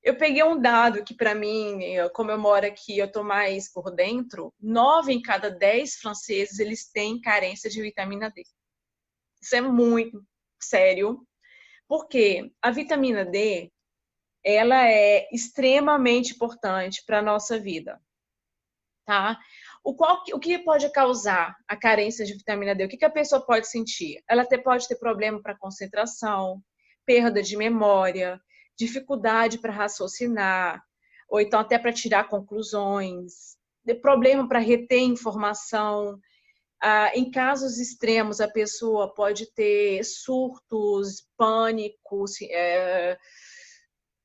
Eu 0.02 0.16
peguei 0.16 0.42
um 0.46 0.58
dado 0.58 1.04
que, 1.04 1.14
para 1.14 1.36
mim, 1.36 1.82
como 2.14 2.32
eu 2.32 2.40
moro 2.40 2.66
aqui, 2.66 2.98
eu 2.98 3.08
estou 3.08 3.22
mais 3.22 3.70
por 3.70 3.94
dentro: 3.94 4.54
nove 4.58 5.12
em 5.12 5.22
cada 5.22 5.50
dez 5.52 5.96
franceses 5.96 6.58
eles 6.58 6.90
têm 6.90 7.20
carência 7.20 7.70
de 7.70 7.82
vitamina 7.82 8.32
D. 8.32 8.46
Isso 9.42 9.58
é 9.58 9.60
muito 9.60 10.26
sério, 10.58 11.22
porque 11.86 12.50
a 12.62 12.72
vitamina 12.72 13.26
D 13.26 13.70
ela 14.42 14.90
é 14.90 15.28
extremamente 15.34 16.36
importante 16.36 17.04
para 17.06 17.20
a 17.20 17.22
nossa 17.22 17.60
vida, 17.60 18.02
tá? 19.06 19.38
O, 19.84 19.96
qual, 19.96 20.24
o 20.34 20.40
que 20.40 20.60
pode 20.60 20.92
causar 20.92 21.56
a 21.68 21.76
carência 21.76 22.26
de 22.26 22.34
vitamina 22.34 22.76
D? 22.76 22.86
O 22.86 22.90
que, 22.90 22.98
que 22.98 23.06
a 23.06 23.10
pessoa 23.10 23.46
pode 23.46 23.68
sentir? 23.68 24.22
Ela 24.30 24.46
ter, 24.46 24.60
pode 24.60 24.88
ter 24.88 24.96
problema 24.96 25.42
para 25.42 25.58
concentração, 25.58 26.62
perda 27.06 27.42
de 27.42 27.58
memória, 27.58 28.40
dificuldade 28.78 29.58
para 29.58 29.74
raciocinar, 29.74 30.84
ou 31.30 31.40
então 31.40 31.60
até 31.60 31.78
para 31.78 31.94
tirar 31.94 32.28
conclusões, 32.28 33.58
problema 34.02 34.48
para 34.48 34.60
reter 34.60 35.00
informação. 35.00 36.20
Ah, 36.82 37.12
em 37.14 37.30
casos 37.30 37.78
extremos, 37.78 38.40
a 38.40 38.48
pessoa 38.48 39.14
pode 39.14 39.52
ter 39.54 40.04
surtos, 40.04 41.28
pânicos, 41.38 42.42
é, 42.44 43.18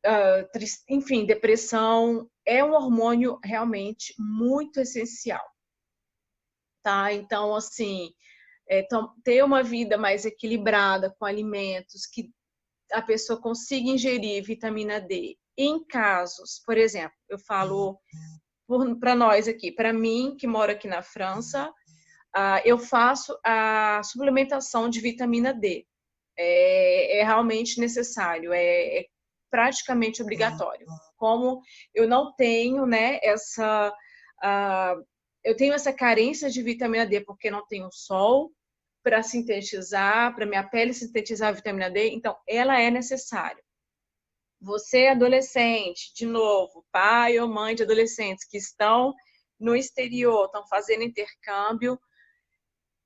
uh, 0.06 0.48
enfim, 0.88 1.26
depressão 1.26 2.28
é 2.46 2.62
um 2.64 2.72
hormônio 2.72 3.38
realmente 3.42 4.14
muito 4.18 4.80
essencial, 4.80 5.44
tá? 6.82 7.12
Então, 7.12 7.54
assim, 7.54 8.10
é, 8.68 8.86
ter 9.24 9.44
uma 9.44 9.62
vida 9.62 9.96
mais 9.96 10.24
equilibrada 10.24 11.14
com 11.18 11.24
alimentos 11.24 12.06
que 12.06 12.30
a 12.92 13.02
pessoa 13.02 13.40
consiga 13.40 13.88
ingerir 13.88 14.42
vitamina 14.42 15.00
D 15.00 15.36
em 15.56 15.84
casos, 15.84 16.60
por 16.66 16.76
exemplo, 16.76 17.16
eu 17.28 17.38
falo 17.38 17.98
para 18.98 19.14
nós 19.14 19.46
aqui, 19.46 19.70
para 19.70 19.92
mim 19.92 20.36
que 20.38 20.46
moro 20.46 20.72
aqui 20.72 20.88
na 20.88 21.02
França, 21.02 21.68
uh, 22.36 22.60
eu 22.64 22.78
faço 22.78 23.38
a 23.44 24.02
suplementação 24.02 24.88
de 24.88 25.00
vitamina 25.00 25.52
D. 25.52 25.86
É, 26.36 27.20
é 27.20 27.24
realmente 27.24 27.78
necessário, 27.78 28.52
é, 28.52 28.98
é 28.98 29.06
praticamente 29.54 30.20
obrigatório. 30.20 30.84
Como 31.16 31.62
eu 31.94 32.08
não 32.08 32.34
tenho, 32.34 32.84
né, 32.86 33.20
essa 33.22 33.88
uh, 34.42 35.06
eu 35.44 35.56
tenho 35.56 35.72
essa 35.74 35.92
carência 35.92 36.50
de 36.50 36.60
vitamina 36.60 37.06
D 37.06 37.20
porque 37.20 37.52
não 37.52 37.64
tenho 37.64 37.88
sol 37.92 38.50
para 39.00 39.22
sintetizar, 39.22 40.34
para 40.34 40.44
minha 40.44 40.64
pele 40.64 40.92
sintetizar 40.92 41.50
a 41.50 41.52
vitamina 41.52 41.88
D, 41.88 42.10
então 42.10 42.36
ela 42.48 42.80
é 42.80 42.90
necessária. 42.90 43.62
Você 44.60 45.06
adolescente, 45.06 46.12
de 46.16 46.26
novo, 46.26 46.84
pai 46.90 47.38
ou 47.38 47.46
mãe 47.46 47.76
de 47.76 47.84
adolescentes 47.84 48.44
que 48.44 48.56
estão 48.56 49.14
no 49.60 49.76
exterior, 49.76 50.46
estão 50.46 50.66
fazendo 50.66 51.04
intercâmbio, 51.04 51.96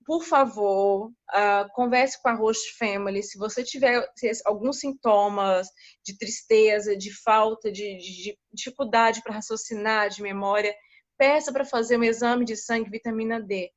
por 0.09 0.25
favor, 0.25 1.09
uh, 1.11 1.69
converse 1.75 2.19
com 2.23 2.31
a 2.31 2.35
Host 2.35 2.79
Family. 2.79 3.23
Se 3.23 3.37
você 3.37 3.63
tiver 3.63 4.03
alguns 4.47 4.79
sintomas 4.79 5.69
de 6.03 6.17
tristeza, 6.17 6.97
de 6.97 7.13
falta, 7.23 7.71
de, 7.71 7.99
de 7.99 8.39
dificuldade 8.51 9.23
para 9.23 9.35
raciocinar, 9.35 10.09
de 10.09 10.23
memória, 10.23 10.75
peça 11.19 11.53
para 11.53 11.63
fazer 11.63 11.99
um 11.99 12.05
exame 12.05 12.47
de 12.47 12.57
sangue 12.57 12.89
vitamina 12.89 13.39
D. 13.39 13.71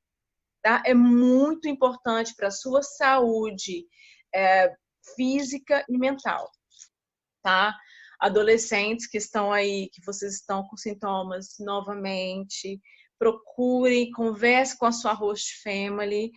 Tá? 0.61 0.81
É 0.85 0.93
muito 0.93 1.67
importante 1.67 2.33
para 2.33 2.47
a 2.47 2.51
sua 2.51 2.81
saúde 2.81 3.85
é, 4.33 4.73
física 5.17 5.83
e 5.89 5.97
mental. 5.97 6.49
Tá? 7.43 7.77
Adolescentes 8.21 9.05
que 9.05 9.17
estão 9.17 9.51
aí, 9.51 9.89
que 9.91 10.01
vocês 10.05 10.35
estão 10.35 10.65
com 10.65 10.77
sintomas 10.77 11.57
novamente, 11.59 12.79
procure, 13.21 14.09
converse 14.09 14.75
com 14.75 14.87
a 14.87 14.91
sua 14.91 15.13
host 15.13 15.61
family. 15.61 16.31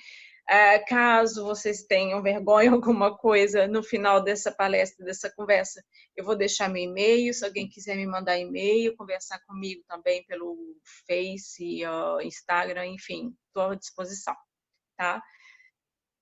É, 0.47 0.79
caso 0.81 1.43
vocês 1.43 1.85
tenham 1.85 2.23
vergonha 2.23 2.71
alguma 2.77 3.17
coisa 3.17 3.67
no 3.67 3.83
final 3.83 4.23
dessa 4.23 4.53
palestra, 4.53 5.03
dessa 5.07 5.33
conversa, 5.35 5.83
eu 6.15 6.23
vou 6.23 6.37
deixar 6.37 6.69
meu 6.69 6.83
e-mail. 6.83 7.33
Se 7.33 7.43
alguém 7.43 7.67
quiser 7.67 7.97
me 7.97 8.07
mandar 8.07 8.39
e-mail, 8.39 8.95
conversar 8.97 9.41
comigo 9.47 9.83
também 9.89 10.23
pelo 10.27 10.59
Face, 11.07 11.81
Instagram, 12.23 12.89
enfim, 12.89 13.35
estou 13.49 13.71
à 13.71 13.75
disposição, 13.75 14.37
tá? 14.99 15.23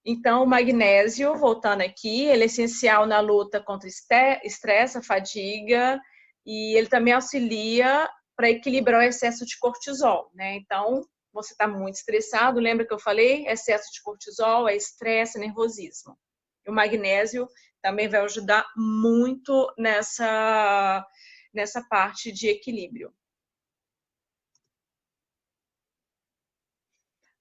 Então, 0.05 0.45
o 0.45 0.47
magnésio, 0.47 1.35
voltando 1.37 1.81
aqui, 1.81 2.25
ele 2.25 2.45
é 2.45 2.47
essencial 2.47 3.05
na 3.07 3.19
luta 3.19 3.61
contra 3.61 3.89
estresse, 3.89 5.03
fadiga, 5.03 6.01
e 6.47 6.77
ele 6.77 6.89
também 6.89 7.15
auxilia 7.15 8.09
para 8.37 8.51
equilibrar 8.51 9.01
o 9.01 9.05
excesso 9.05 9.45
de 9.45 9.59
cortisol, 9.59 10.31
né? 10.35 10.57
Então, 10.57 11.07
você 11.33 11.55
está 11.55 11.67
muito 11.67 11.95
estressado, 11.95 12.61
lembra 12.61 12.87
que 12.87 12.93
eu 12.93 12.99
falei? 12.99 13.47
Excesso 13.47 13.91
de 13.93 14.03
cortisol 14.03 14.69
é 14.69 14.77
estresse, 14.77 15.39
nervosismo. 15.39 16.19
E 16.67 16.71
o 16.71 16.75
magnésio 16.75 17.49
também 17.81 18.09
vai 18.09 18.21
ajudar 18.21 18.65
muito 18.77 19.73
nessa, 19.79 21.05
nessa 21.53 21.83
parte 21.89 22.31
de 22.31 22.49
equilíbrio. 22.49 23.13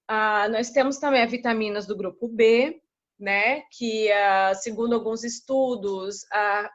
Ah, 0.07 0.49
nós 0.49 0.69
temos 0.71 0.97
também 0.97 1.21
as 1.21 1.31
vitaminas 1.31 1.87
do 1.87 1.95
grupo 1.95 2.27
B, 2.27 2.81
né? 3.21 3.61
Que 3.71 4.09
uh, 4.11 4.55
segundo 4.55 4.95
alguns 4.95 5.23
estudos, 5.23 6.23
uh, 6.23 6.69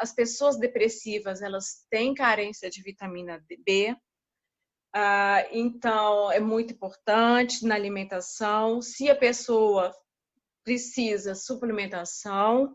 as 0.00 0.12
pessoas 0.12 0.58
depressivas 0.58 1.40
elas 1.40 1.86
têm 1.88 2.12
carência 2.12 2.68
de 2.68 2.82
vitamina 2.82 3.40
B. 3.64 3.96
Ah, 4.96 5.44
então 5.50 6.30
é 6.30 6.38
muito 6.38 6.72
importante 6.72 7.64
na 7.64 7.74
alimentação. 7.74 8.80
Se 8.80 9.10
a 9.10 9.16
pessoa 9.16 9.92
precisa 10.64 11.34
suplementação, 11.34 12.74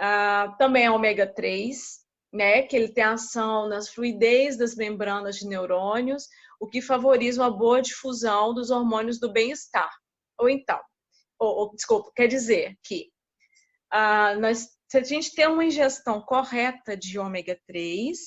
ah, 0.00 0.54
também 0.58 0.86
é 0.86 0.90
ômega 0.90 1.26
3, 1.26 2.00
né? 2.32 2.62
Que 2.62 2.76
ele 2.76 2.88
tem 2.88 3.04
ação 3.04 3.68
nas 3.68 3.88
fluidez 3.88 4.56
das 4.56 4.74
membranas 4.74 5.36
de 5.36 5.46
neurônios, 5.46 6.28
o 6.60 6.68
que 6.68 6.80
favoriza 6.80 7.42
uma 7.42 7.50
boa 7.50 7.80
difusão 7.82 8.52
dos 8.52 8.70
hormônios 8.70 9.20
do 9.20 9.32
bem-estar. 9.32 9.90
Ou 10.38 10.48
então, 10.48 10.80
ou, 11.38 11.58
ou 11.58 11.74
desculpa, 11.74 12.10
quer 12.14 12.26
dizer 12.26 12.76
que 12.82 13.10
uh, 13.92 14.38
nós, 14.40 14.68
se 14.88 14.98
a 14.98 15.02
gente 15.02 15.34
tem 15.34 15.46
uma 15.46 15.64
ingestão 15.64 16.20
correta 16.20 16.96
de 16.96 17.18
ômega 17.18 17.58
3, 17.66 18.18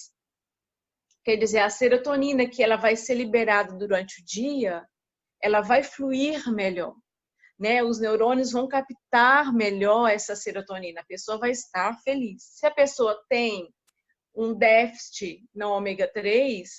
quer 1.24 1.36
dizer, 1.38 1.60
a 1.60 1.70
serotonina 1.70 2.48
que 2.50 2.64
ela 2.64 2.78
vai 2.78 2.96
ser 2.96 3.16
liberada 3.16 3.74
durante 3.76 4.22
o 4.22 4.26
dia, 4.26 4.86
ela 5.42 5.62
vai 5.62 5.84
fluir 5.84 6.52
melhor. 6.52 6.96
Né? 7.60 7.84
Os 7.84 8.00
neurônios 8.00 8.52
vão 8.52 8.68
captar 8.68 9.54
melhor 9.54 10.08
essa 10.08 10.36
serotonina, 10.36 11.02
a 11.02 11.06
pessoa 11.06 11.38
vai 11.38 11.52
estar 11.52 11.96
feliz. 12.02 12.44
Se 12.44 12.66
a 12.66 12.72
pessoa 12.72 13.24
tem 13.30 13.72
um 14.34 14.54
déficit 14.54 15.44
no 15.54 15.70
ômega 15.70 16.08
3, 16.12 16.70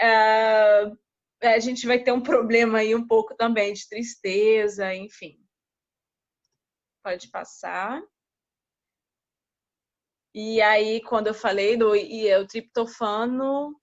uh, 0.00 0.98
a 1.42 1.58
gente 1.58 1.86
vai 1.86 2.02
ter 2.02 2.12
um 2.12 2.22
problema 2.22 2.78
aí 2.78 2.94
um 2.94 3.06
pouco 3.06 3.34
também 3.34 3.72
de 3.72 3.88
tristeza, 3.88 4.94
enfim. 4.94 5.38
Pode 7.02 7.28
passar. 7.30 8.02
E 10.34 10.60
aí, 10.60 11.02
quando 11.02 11.26
eu 11.26 11.34
falei 11.34 11.76
do 11.76 11.96
e 11.96 12.28
é 12.28 12.38
o 12.38 12.46
triptofano, 12.46 13.74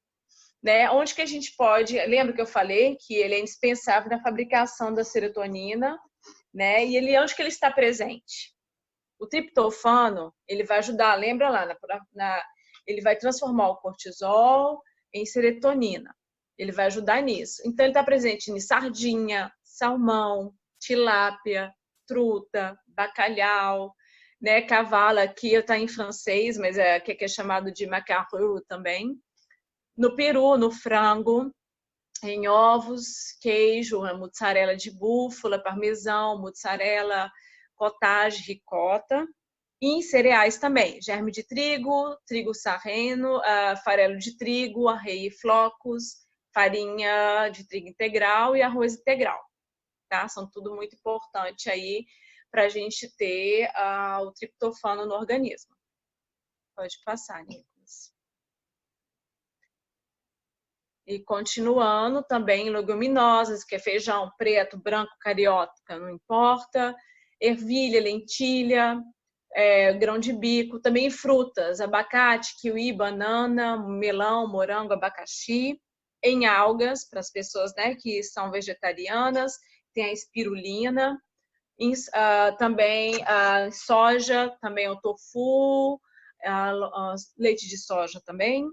né? 0.63 0.89
Onde 0.91 1.13
que 1.13 1.21
a 1.21 1.25
gente 1.25 1.55
pode? 1.55 1.97
Lembra 2.05 2.33
que 2.33 2.41
eu 2.41 2.45
falei 2.45 2.97
que 2.99 3.15
ele 3.15 3.35
é 3.35 3.39
indispensável 3.39 4.09
na 4.09 4.21
fabricação 4.21 4.93
da 4.93 5.03
serotonina, 5.03 5.99
né? 6.53 6.85
E 6.85 6.95
ele 6.95 7.19
onde 7.19 7.35
que 7.35 7.41
ele 7.41 7.49
está 7.49 7.71
presente? 7.71 8.55
O 9.19 9.27
triptofano, 9.27 10.33
ele 10.47 10.63
vai 10.63 10.77
ajudar, 10.79 11.15
lembra 11.15 11.49
lá, 11.49 11.65
na, 11.65 11.75
na, 12.13 12.43
ele 12.85 13.01
vai 13.01 13.15
transformar 13.15 13.69
o 13.69 13.77
cortisol 13.77 14.81
em 15.13 15.25
serotonina. 15.25 16.15
Ele 16.57 16.71
vai 16.71 16.87
ajudar 16.87 17.21
nisso. 17.21 17.61
Então, 17.65 17.85
ele 17.85 17.91
está 17.91 18.03
presente 18.03 18.51
em 18.51 18.59
sardinha, 18.59 19.51
salmão, 19.63 20.53
tilápia, 20.79 21.71
truta, 22.07 22.77
bacalhau, 22.87 23.93
né? 24.41 24.61
Cavalo 24.61 25.19
aqui 25.19 25.53
está 25.53 25.77
em 25.77 25.87
francês, 25.87 26.57
mas 26.57 26.77
é 26.77 26.99
que 26.99 27.23
é 27.23 27.27
chamado 27.27 27.71
de 27.71 27.85
macarrão 27.85 28.61
também. 28.67 29.19
No 29.95 30.15
peru, 30.15 30.57
no 30.57 30.71
frango, 30.71 31.51
em 32.23 32.47
ovos, 32.47 33.33
queijo, 33.41 34.01
mussarela 34.15 34.75
de 34.75 34.91
búfala, 34.91 35.61
parmesão, 35.61 36.39
mussarela, 36.39 37.31
cottage, 37.75 38.43
ricota. 38.43 39.27
E 39.79 39.97
em 39.97 40.01
cereais 40.01 40.57
também, 40.57 40.99
germe 41.01 41.31
de 41.31 41.43
trigo, 41.43 42.17
trigo 42.25 42.53
sarreno, 42.53 43.37
uh, 43.37 43.77
farelo 43.83 44.17
de 44.17 44.35
trigo, 44.35 44.87
arreio 44.87 45.27
e 45.27 45.31
flocos, 45.31 46.26
farinha 46.57 47.49
de 47.49 47.67
trigo 47.67 47.87
integral 47.87 48.55
e 48.55 48.63
arroz 48.63 48.95
integral. 48.95 49.39
Tá? 50.09 50.27
São 50.27 50.49
tudo 50.49 50.73
muito 50.73 50.95
importante 50.95 51.69
aí 51.69 52.03
para 52.49 52.63
a 52.63 52.69
gente 52.69 53.15
ter 53.15 53.69
uh, 53.69 54.23
o 54.23 54.31
triptofano 54.33 55.05
no 55.05 55.13
organismo. 55.13 55.75
Pode 56.75 56.97
passar, 57.05 57.43
Nicolas. 57.45 58.11
E 61.05 61.19
continuando, 61.19 62.23
também 62.23 62.71
leguminosas, 62.71 63.63
que 63.63 63.75
é 63.75 63.79
feijão 63.79 64.31
preto, 64.35 64.79
branco, 64.79 65.13
carioca, 65.21 65.99
não 65.99 66.09
importa. 66.09 66.95
Ervilha, 67.39 68.01
lentilha, 68.01 68.99
é, 69.53 69.93
grão 69.93 70.17
de 70.17 70.33
bico, 70.33 70.79
também 70.79 71.11
frutas, 71.11 71.79
abacate, 71.79 72.55
kiwi, 72.59 72.91
banana, 72.93 73.77
melão, 73.77 74.51
morango, 74.51 74.93
abacaxi. 74.93 75.79
Em 76.23 76.45
algas, 76.45 77.07
para 77.07 77.19
as 77.19 77.31
pessoas 77.31 77.73
né, 77.75 77.95
que 77.95 78.23
são 78.23 78.51
vegetarianas, 78.51 79.53
tem 79.93 80.05
a 80.05 80.13
espirulina, 80.13 81.21
em, 81.79 81.93
uh, 81.93 82.57
também 82.57 83.15
uh, 83.17 83.71
soja, 83.71 84.55
também 84.61 84.89
o 84.89 84.99
tofu, 84.99 85.95
uh, 85.95 87.15
leite 87.37 87.67
de 87.67 87.77
soja 87.77 88.21
também, 88.25 88.67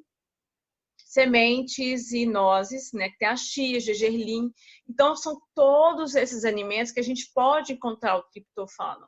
sementes 0.97 2.13
e 2.13 2.27
nozes, 2.27 2.93
né, 2.93 3.09
que 3.09 3.19
tem 3.19 3.29
a 3.29 3.37
chia, 3.37 3.79
gergelim. 3.79 4.51
Então, 4.89 5.15
são 5.15 5.41
todos 5.55 6.15
esses 6.15 6.45
alimentos 6.45 6.93
que 6.93 7.01
a 7.01 7.05
gente 7.05 7.31
pode 7.33 7.73
encontrar 7.73 8.17
o 8.17 8.23
triptofano, 8.25 9.07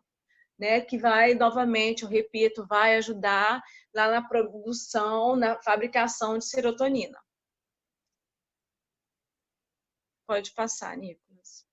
né, 0.59 0.81
que 0.81 0.99
vai, 0.99 1.35
novamente, 1.35 2.05
eu 2.05 2.09
repito, 2.09 2.67
vai 2.67 2.97
ajudar 2.97 3.61
lá 3.95 4.11
na 4.11 4.23
produção, 4.23 5.35
na 5.35 5.61
fabricação 5.63 6.39
de 6.39 6.47
serotonina. 6.47 7.19
Pode 10.27 10.53
passar, 10.53 10.97
Nicolas. 10.97 11.65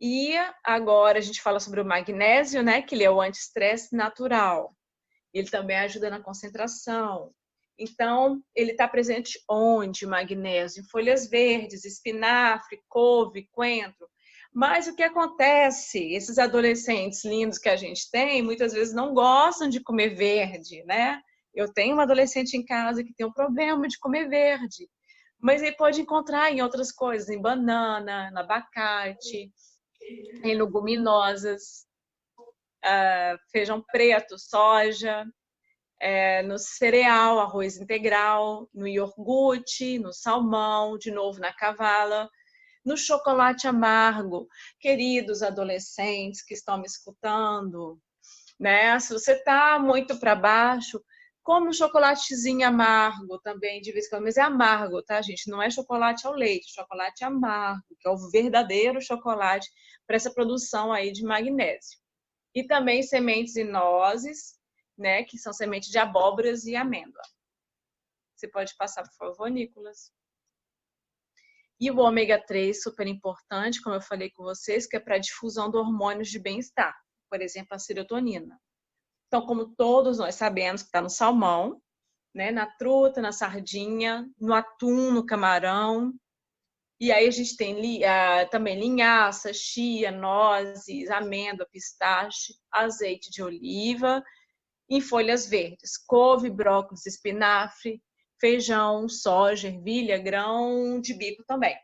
E 0.00 0.34
agora 0.62 1.18
a 1.18 1.22
gente 1.22 1.40
fala 1.42 1.58
sobre 1.58 1.80
o 1.80 1.84
magnésio, 1.84 2.62
né? 2.62 2.82
Que 2.82 2.94
ele 2.94 3.04
é 3.04 3.10
o 3.10 3.20
antiestresse 3.20 3.94
natural. 3.94 4.76
Ele 5.32 5.50
também 5.50 5.76
ajuda 5.78 6.10
na 6.10 6.20
concentração. 6.20 7.32
Então, 7.78 8.40
ele 8.54 8.72
está 8.72 8.86
presente 8.86 9.42
onde, 9.48 10.06
magnésio? 10.06 10.82
Em 10.82 10.88
folhas 10.88 11.28
verdes, 11.28 11.84
espinafre, 11.84 12.80
couve, 12.88 13.48
coentro. 13.50 14.08
Mas 14.52 14.86
o 14.86 14.94
que 14.94 15.02
acontece? 15.02 16.12
Esses 16.14 16.38
adolescentes 16.38 17.24
lindos 17.24 17.58
que 17.58 17.68
a 17.68 17.74
gente 17.74 18.08
tem, 18.10 18.40
muitas 18.40 18.72
vezes 18.72 18.94
não 18.94 19.12
gostam 19.12 19.68
de 19.68 19.80
comer 19.80 20.14
verde, 20.14 20.84
né? 20.84 21.20
Eu 21.52 21.72
tenho 21.72 21.94
uma 21.94 22.04
adolescente 22.04 22.54
em 22.56 22.64
casa 22.64 23.02
que 23.02 23.12
tem 23.14 23.26
um 23.26 23.32
problema 23.32 23.88
de 23.88 23.98
comer 23.98 24.28
verde. 24.28 24.88
Mas 25.44 25.60
ele 25.60 25.76
pode 25.76 26.00
encontrar 26.00 26.50
em 26.50 26.62
outras 26.62 26.90
coisas, 26.90 27.28
em 27.28 27.38
banana, 27.38 28.30
no 28.30 28.38
abacate, 28.38 29.52
em 30.42 30.54
leguminosas, 30.54 31.86
uh, 32.82 33.38
feijão 33.52 33.84
preto, 33.92 34.38
soja, 34.38 35.26
é, 36.00 36.42
no 36.44 36.58
cereal, 36.58 37.38
arroz 37.38 37.76
integral, 37.76 38.70
no 38.72 38.88
iogurte, 38.88 39.98
no 39.98 40.14
salmão, 40.14 40.96
de 40.96 41.10
novo 41.10 41.38
na 41.38 41.52
cavala, 41.52 42.26
no 42.82 42.96
chocolate 42.96 43.68
amargo. 43.68 44.48
Queridos 44.80 45.42
adolescentes 45.42 46.42
que 46.42 46.54
estão 46.54 46.78
me 46.78 46.86
escutando, 46.86 48.00
né? 48.58 48.98
Se 48.98 49.12
você 49.12 49.32
está 49.32 49.78
muito 49.78 50.18
para 50.18 50.34
baixo, 50.34 51.04
como 51.44 51.68
um 51.68 51.72
chocolatezinho 51.72 52.66
amargo 52.66 53.38
também, 53.38 53.80
de 53.82 53.92
vez 53.92 54.06
em 54.06 54.10
quando, 54.10 54.24
mas 54.24 54.38
é 54.38 54.40
amargo, 54.40 55.02
tá, 55.02 55.20
gente? 55.20 55.50
Não 55.50 55.62
é 55.62 55.70
chocolate 55.70 56.26
ao 56.26 56.32
leite, 56.32 56.72
chocolate 56.72 57.22
amargo, 57.22 57.84
que 58.00 58.08
é 58.08 58.10
o 58.10 58.30
verdadeiro 58.30 59.00
chocolate 59.00 59.70
para 60.06 60.16
essa 60.16 60.32
produção 60.32 60.90
aí 60.90 61.12
de 61.12 61.22
magnésio. 61.22 61.98
E 62.54 62.66
também 62.66 63.02
sementes 63.02 63.56
e 63.56 63.64
nozes, 63.64 64.58
né, 64.96 65.22
que 65.24 65.36
são 65.36 65.52
sementes 65.52 65.90
de 65.90 65.98
abóboras 65.98 66.64
e 66.64 66.74
amêndoa. 66.74 67.22
Você 68.34 68.48
pode 68.48 68.74
passar, 68.76 69.02
por 69.02 69.14
favor, 69.14 69.50
Nicolas? 69.50 70.10
E 71.78 71.90
o 71.90 71.98
ômega 71.98 72.42
3, 72.42 72.82
super 72.82 73.06
importante, 73.06 73.82
como 73.82 73.96
eu 73.96 74.00
falei 74.00 74.30
com 74.30 74.44
vocês, 74.44 74.86
que 74.86 74.96
é 74.96 75.00
para 75.00 75.16
a 75.16 75.18
difusão 75.18 75.70
de 75.70 75.76
hormônios 75.76 76.28
de 76.28 76.38
bem-estar, 76.38 76.96
por 77.28 77.42
exemplo, 77.42 77.74
a 77.74 77.78
serotonina. 77.78 78.58
Então, 79.34 79.48
como 79.48 79.74
todos 79.74 80.18
nós 80.18 80.36
sabemos 80.36 80.82
que 80.82 80.86
está 80.90 81.02
no 81.02 81.10
salmão, 81.10 81.82
né, 82.32 82.52
na 82.52 82.66
truta, 82.66 83.20
na 83.20 83.32
sardinha, 83.32 84.30
no 84.38 84.54
atum, 84.54 85.10
no 85.10 85.26
camarão. 85.26 86.14
E 87.00 87.10
aí 87.10 87.26
a 87.26 87.30
gente 87.32 87.56
tem 87.56 87.74
uh, 87.74 88.48
também 88.48 88.78
linhaça, 88.78 89.52
chia, 89.52 90.12
nozes, 90.12 91.10
amêndoa, 91.10 91.66
pistache, 91.72 92.54
azeite 92.70 93.28
de 93.28 93.42
oliva 93.42 94.22
em 94.88 95.00
folhas 95.00 95.48
verdes, 95.48 95.98
couve, 96.06 96.48
brócolis, 96.48 97.04
espinafre, 97.04 98.00
feijão, 98.40 99.08
soja, 99.08 99.66
ervilha, 99.66 100.16
grão 100.16 101.00
de 101.00 101.12
bico 101.12 101.42
também. 101.44 101.76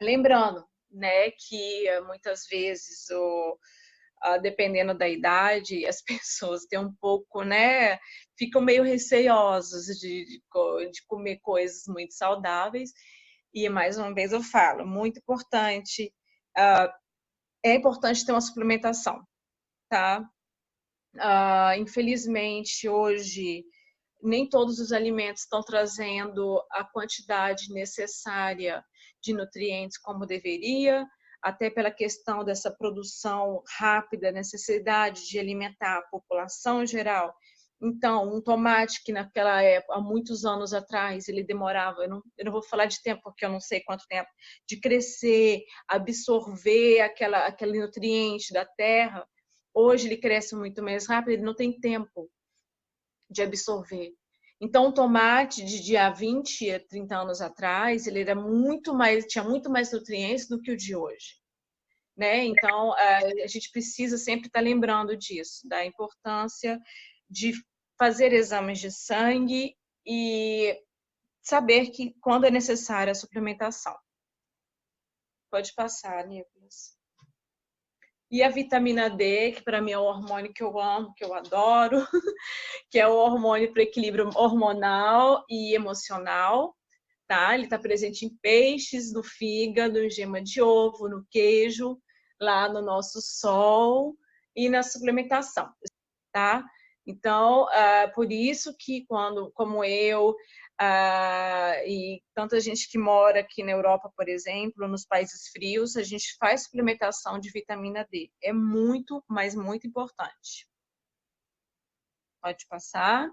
Lembrando, 0.00 0.64
né, 0.88 1.32
que 1.32 1.88
eh, 1.88 2.00
muitas 2.02 2.46
vezes 2.48 3.10
o 3.10 3.58
Uh, 4.24 4.40
dependendo 4.40 4.94
da 4.94 5.08
idade, 5.08 5.84
as 5.84 6.00
pessoas 6.06 6.64
têm 6.66 6.78
um 6.78 6.92
pouco, 7.00 7.42
né? 7.42 7.98
Ficam 8.38 8.62
meio 8.62 8.84
receosas 8.84 9.86
de, 9.98 10.24
de, 10.24 10.42
de, 10.90 11.06
comer 11.06 11.40
coisas 11.42 11.82
muito 11.88 12.14
saudáveis. 12.14 12.92
E 13.52 13.68
mais 13.68 13.98
uma 13.98 14.14
vez 14.14 14.32
eu 14.32 14.42
falo, 14.42 14.86
muito 14.86 15.18
importante, 15.18 16.12
uh, 16.56 16.88
é 17.64 17.74
importante 17.74 18.24
ter 18.24 18.32
uma 18.32 18.40
suplementação, 18.40 19.22
tá? 19.88 20.26
Uh, 21.14 21.78
infelizmente, 21.78 22.88
hoje, 22.88 23.64
nem 24.22 24.48
todos 24.48 24.78
os 24.78 24.92
alimentos 24.92 25.42
estão 25.42 25.62
trazendo 25.62 26.62
a 26.70 26.84
quantidade 26.84 27.72
necessária 27.72 28.82
de 29.22 29.32
nutrientes 29.32 29.98
como 29.98 30.26
deveria, 30.26 31.06
até 31.42 31.68
pela 31.70 31.90
questão 31.90 32.44
dessa 32.44 32.70
produção 32.70 33.62
rápida, 33.78 34.30
necessidade 34.30 35.26
de 35.28 35.38
alimentar 35.38 35.98
a 35.98 36.02
população 36.02 36.82
em 36.82 36.86
geral. 36.86 37.34
Então, 37.82 38.32
um 38.32 38.40
tomate 38.40 39.02
que 39.02 39.12
naquela 39.12 39.60
época, 39.60 39.94
há 39.94 40.00
muitos 40.00 40.44
anos 40.44 40.72
atrás, 40.72 41.28
ele 41.28 41.42
demorava, 41.42 42.02
eu 42.02 42.08
não, 42.08 42.22
eu 42.38 42.44
não 42.44 42.52
vou 42.52 42.62
falar 42.62 42.86
de 42.86 43.02
tempo, 43.02 43.22
porque 43.24 43.44
eu 43.44 43.50
não 43.50 43.58
sei 43.58 43.80
quanto 43.80 44.06
tempo, 44.06 44.28
de 44.68 44.78
crescer, 44.78 45.64
absorver 45.88 47.00
aquela, 47.00 47.44
aquele 47.46 47.80
nutriente 47.80 48.52
da 48.52 48.64
terra, 48.64 49.26
Hoje 49.74 50.06
ele 50.06 50.18
cresce 50.18 50.54
muito 50.54 50.82
mais 50.82 51.06
rápido, 51.06 51.32
ele 51.32 51.42
não 51.42 51.54
tem 51.54 51.78
tempo 51.80 52.30
de 53.30 53.42
absorver. 53.42 54.14
Então, 54.64 54.86
o 54.86 54.92
tomate 54.92 55.64
de 55.64 55.82
dia 55.82 56.08
20 56.08 56.70
a 56.70 56.78
30 56.78 57.16
anos 57.16 57.40
atrás, 57.40 58.06
ele 58.06 58.20
era 58.20 58.36
muito 58.36 58.94
mais, 58.94 59.26
tinha 59.26 59.42
muito 59.42 59.68
mais 59.68 59.92
nutrientes 59.92 60.46
do 60.46 60.62
que 60.62 60.70
o 60.70 60.76
de 60.76 60.94
hoje. 60.94 61.42
Né? 62.16 62.44
Então, 62.44 62.92
a 62.92 63.46
gente 63.48 63.72
precisa 63.72 64.16
sempre 64.16 64.46
estar 64.46 64.60
lembrando 64.60 65.16
disso, 65.16 65.66
da 65.66 65.84
importância 65.84 66.78
de 67.28 67.52
fazer 67.98 68.32
exames 68.32 68.78
de 68.78 68.92
sangue 68.92 69.76
e 70.06 70.80
saber 71.42 71.90
que 71.90 72.14
quando 72.20 72.44
é 72.44 72.50
necessária 72.50 73.10
a 73.10 73.16
suplementação. 73.16 73.98
Pode 75.50 75.74
passar, 75.74 76.24
Nicolas. 76.28 76.96
E 78.32 78.42
a 78.42 78.48
vitamina 78.48 79.10
D, 79.10 79.52
que 79.52 79.62
para 79.62 79.82
mim 79.82 79.92
é 79.92 79.98
o 79.98 80.04
hormônio 80.04 80.54
que 80.54 80.62
eu 80.62 80.80
amo, 80.80 81.12
que 81.14 81.22
eu 81.22 81.34
adoro, 81.34 81.98
que 82.90 82.98
é 82.98 83.06
o 83.06 83.14
hormônio 83.14 83.70
para 83.74 83.82
equilíbrio 83.82 84.30
hormonal 84.34 85.44
e 85.50 85.74
emocional. 85.74 86.74
Tá? 87.28 87.54
Ele 87.54 87.64
está 87.64 87.78
presente 87.78 88.24
em 88.24 88.34
peixes, 88.40 89.12
no 89.12 89.22
fígado, 89.22 89.98
em 89.98 90.08
gema 90.08 90.40
de 90.40 90.62
ovo, 90.62 91.10
no 91.10 91.26
queijo, 91.30 92.00
lá 92.40 92.70
no 92.70 92.80
nosso 92.80 93.20
sol 93.20 94.16
e 94.56 94.66
na 94.70 94.82
suplementação, 94.82 95.70
tá? 96.32 96.64
Então, 97.06 97.64
uh, 97.64 98.14
por 98.14 98.30
isso 98.30 98.74
que 98.78 99.04
quando, 99.06 99.50
como 99.52 99.84
eu 99.84 100.34
uh, 100.80 101.86
e 101.86 102.22
tanta 102.34 102.60
gente 102.60 102.88
que 102.90 102.98
mora 102.98 103.40
aqui 103.40 103.62
na 103.62 103.72
Europa, 103.72 104.12
por 104.16 104.28
exemplo, 104.28 104.88
nos 104.88 105.04
países 105.04 105.48
frios, 105.48 105.96
a 105.96 106.02
gente 106.02 106.36
faz 106.38 106.64
suplementação 106.64 107.38
de 107.38 107.50
vitamina 107.50 108.06
D. 108.10 108.30
É 108.42 108.52
muito, 108.52 109.22
mas 109.28 109.54
muito 109.54 109.86
importante. 109.86 110.68
Pode 112.42 112.66
passar. 112.68 113.30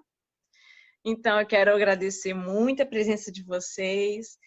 Então, 1.03 1.39
eu 1.39 1.47
quero 1.47 1.73
agradecer 1.73 2.33
muito 2.33 2.83
a 2.83 2.85
presença 2.85 3.31
de 3.31 3.43
vocês. 3.43 4.37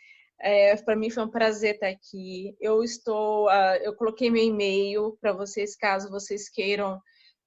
É, 0.40 0.76
para 0.76 0.96
mim 0.96 1.08
foi 1.08 1.22
um 1.22 1.30
prazer 1.30 1.74
estar 1.74 1.88
aqui. 1.88 2.56
Eu 2.60 2.82
estou, 2.82 3.46
uh, 3.46 3.76
eu 3.80 3.94
coloquei 3.94 4.30
meu 4.30 4.42
e-mail 4.42 5.16
para 5.20 5.32
vocês, 5.32 5.76
caso 5.76 6.10
vocês 6.10 6.48
queiram 6.48 7.00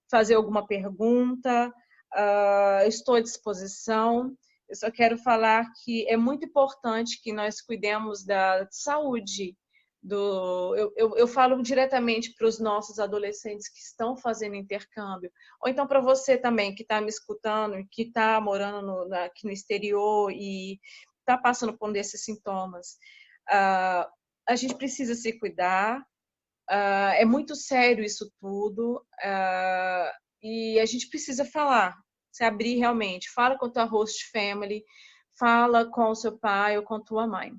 fazer 0.09 0.35
alguma 0.35 0.65
pergunta. 0.65 1.71
Uh, 2.13 2.87
estou 2.87 3.15
à 3.15 3.21
disposição. 3.21 4.35
Eu 4.67 4.75
só 4.75 4.91
quero 4.91 5.17
falar 5.17 5.71
que 5.83 6.07
é 6.09 6.17
muito 6.17 6.45
importante 6.45 7.21
que 7.21 7.31
nós 7.31 7.61
cuidemos 7.61 8.25
da 8.25 8.67
saúde 8.71 9.55
do. 10.05 10.75
Eu, 10.75 10.93
eu, 10.95 11.17
eu 11.17 11.27
falo 11.27 11.61
diretamente 11.61 12.33
para 12.35 12.47
os 12.47 12.59
nossos 12.59 12.99
adolescentes 12.99 13.67
que 13.67 13.79
estão 13.79 14.15
fazendo 14.15 14.55
intercâmbio, 14.55 15.31
ou 15.61 15.69
então 15.69 15.87
para 15.87 15.99
você 15.99 16.37
também 16.37 16.73
que 16.75 16.83
está 16.83 17.01
me 17.01 17.09
escutando, 17.09 17.85
que 17.91 18.03
está 18.03 18.39
morando 18.39 19.07
no, 19.07 19.15
aqui 19.15 19.45
no 19.45 19.51
exterior 19.51 20.31
e 20.31 20.79
está 21.19 21.37
passando 21.37 21.75
por 21.77 21.89
um 21.89 21.91
desses 21.91 22.23
sintomas. 22.23 22.97
Uh, 23.49 24.05
a 24.47 24.55
gente 24.55 24.75
precisa 24.75 25.15
se 25.15 25.39
cuidar, 25.39 25.99
uh, 26.69 27.13
é 27.15 27.25
muito 27.25 27.55
sério 27.55 28.03
isso 28.03 28.31
tudo, 28.39 28.97
uh, 29.23 30.11
e 30.41 30.79
a 30.79 30.85
gente 30.85 31.09
precisa 31.09 31.43
falar, 31.43 31.97
se 32.35 32.43
abrir 32.43 32.77
realmente. 32.77 33.31
Fala 33.31 33.57
com 33.57 33.69
tua 33.69 33.85
host 33.85 34.29
family, 34.29 34.83
fala 35.39 35.85
com 35.85 36.09
o 36.09 36.15
seu 36.15 36.37
pai 36.37 36.77
ou 36.77 36.83
com 36.83 36.99
tua 36.99 37.25
mãe, 37.25 37.53